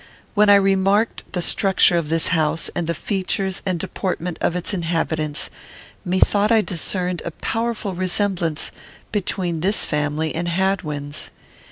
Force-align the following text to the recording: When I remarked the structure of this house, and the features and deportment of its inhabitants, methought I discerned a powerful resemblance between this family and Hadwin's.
When 0.33 0.49
I 0.49 0.55
remarked 0.55 1.31
the 1.31 1.43
structure 1.43 1.95
of 1.95 2.09
this 2.09 2.29
house, 2.29 2.69
and 2.73 2.87
the 2.87 2.95
features 2.95 3.61
and 3.67 3.77
deportment 3.79 4.39
of 4.41 4.55
its 4.55 4.73
inhabitants, 4.73 5.51
methought 6.03 6.51
I 6.51 6.61
discerned 6.61 7.21
a 7.23 7.29
powerful 7.29 7.93
resemblance 7.93 8.71
between 9.11 9.59
this 9.59 9.85
family 9.85 10.33
and 10.33 10.47
Hadwin's. 10.47 11.29